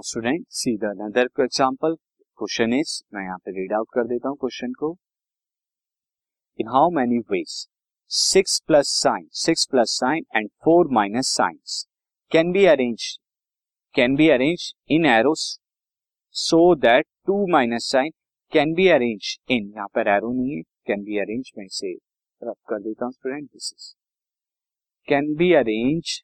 [0.00, 1.94] Now student see the another example
[2.38, 4.90] question is मैं यहाँ पे रीड आउट कर देता हूँ क्वेश्चन को।
[6.58, 7.56] In how many ways
[8.10, 11.84] six plus sign six plus sign and four minus signs
[12.32, 13.08] can be arrange
[13.94, 15.44] can be arrange in arrows
[16.34, 18.12] so that two minus sign
[18.52, 21.92] can be arrange in यहाँ पर arrow नहीं है can be arrange मैं इसे
[22.42, 23.94] रब कर देता हूँ student this is
[25.08, 26.20] can be arrange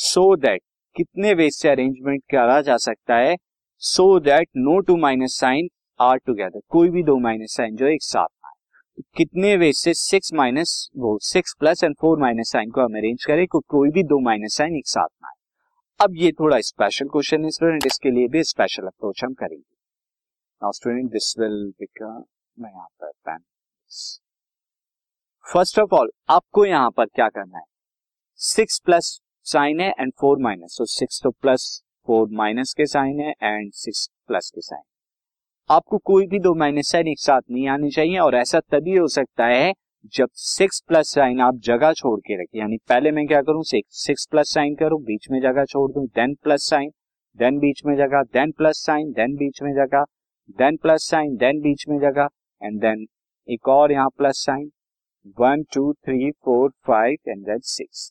[0.00, 0.62] so so that
[0.96, 3.36] कितने वेज से अरेंजमेंट करा जा सकता है
[3.82, 5.68] so that no two minus sign
[6.00, 8.54] are together कोई भी दो माइनस साइन जो एक साथ आए।
[8.96, 12.96] तो कितने वेज से सिक्स माइनस वो six plus and four minus sign को हम
[12.98, 15.34] अरेंज करें को, कोई भी दो माइनस साइन एक साथ आए।
[16.00, 19.62] अब ये थोड़ा स्पेशल क्वेश्चन है स्टूडेंट इसके लिए भी स्पेशल अप्रोच हम करेंगे।
[20.62, 22.22] Now student this will become
[22.58, 23.44] मैं यहाँ पर पेन
[25.46, 27.64] फ़र्स्ट ऑफ़ ऑल आपको यहाँ पर क्या करना है?
[28.40, 31.62] सिक्स प्लस साइन है and four minus so six तो प्लस
[32.06, 34.82] फोर माइनस के साइन है एंड सिक्स प्लस के साइन.
[35.70, 39.06] आपको कोई भी दो माइनस साइन एक साथ नहीं आने चाहिए और ऐसा तभी हो
[39.08, 39.72] सकता है
[40.14, 43.62] जब सिक्स प्लस साइन आप जगह छोड़ के रखें। यानी पहले मैं क्या करूँ?
[43.62, 46.90] सिक्स प्लस साइन करूँ, बीच में जगह छोड़ दूँ देन प्लस साइन
[47.38, 50.04] देन बीच में जगह देन प्लस साइन देन बीच में जगह
[50.58, 52.28] देन प्लस साइन देन बीच में जगह
[52.62, 53.06] एंड देन
[53.48, 54.70] एक और यहाँ plus sign.
[55.40, 58.10] One two three four five and then six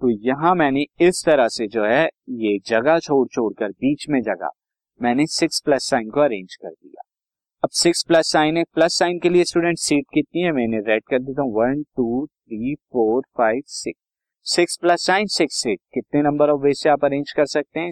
[0.00, 4.50] तो यहाँ मैंने इस तरह से जो है, ये जगह छोड़ छोड़कर बीच में जगह,
[5.00, 7.02] मैंने सिक्स प्लस साइन को अरेंज कर दिया।
[7.64, 11.02] अब सिक्स प्लस साइन है प्लस साइन के लिए स्टूडेंट सीट कितनी है, मैंने रेड
[11.10, 14.00] कर देता हूँ one two three four five six
[14.46, 17.90] six plus sign six seat कितने नंबर ऑफ़ वेज से आप अरेंज कर सकते हैं?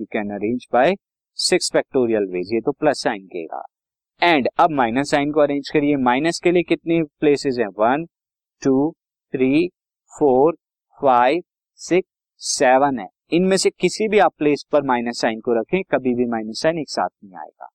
[0.00, 0.94] You can arrange by
[1.38, 3.46] six factorial ways ये तो प्लस साइन के
[4.22, 7.66] एंड अब माइनस साइन को अरेंज करिए। माइनस के लिए कितनी प्लेसेस हैं?
[7.78, 8.04] One
[8.62, 8.90] two
[9.34, 9.68] three
[10.12, 10.56] four
[11.00, 11.42] five
[11.80, 12.08] six
[12.42, 16.26] seven है। इनमें से किसी भी आप प्लेस पर माइनस साइन को रखें, कभी भी
[16.26, 17.68] माइनस साइन एक साथ नहीं आएगा।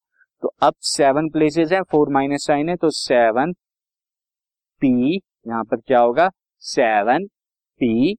[0.43, 3.53] तो अब सेवन प्लेसेस है फोर माइनस साइन है तो सेवन
[4.81, 6.29] पी यहाँ पर क्या होगा?
[6.63, 7.25] Seven
[7.81, 8.13] P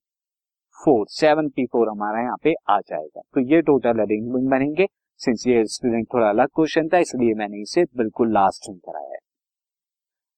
[0.78, 4.86] four seven P four हमारा यहाँ पे आ जाएगा। तो ये टोटल अरेंजमेंट बनेंगे।
[5.20, 8.78] सिंस ये स्टूडेंट थोड़ा अलग क्वेश्चन था, इसलिए मैंने इसे बिल्कुल लास्ट में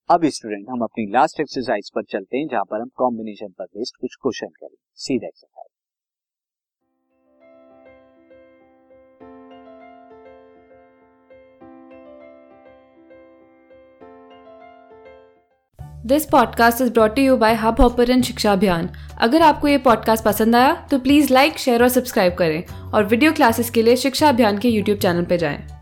[0.09, 3.97] अब स्टूडेंट हम अपनी लास्ट एक्सरसाइज पर चलते हैं, जहाँ पर हम कॉम्बिनेशन पर बेस्ड
[4.01, 5.65] कुछ क्वेश्चन करेंगे। सीधा exercise
[16.07, 18.91] this podcast is brought you by Hubhopper Shiksha Abhiyan
[19.21, 23.33] अगर आपको ये पॉडकास्ट पसंद आया तो प्लीज़ लाइक शेयर और सब्सक्राइब करें। और वीडियो
[23.33, 25.76] क्लासेस के लिए शिक्षा अभियान के यूट्यूब चैनल पर जाएँ।